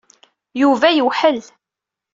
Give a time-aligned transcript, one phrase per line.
[0.61, 1.39] Yuba yewḥel.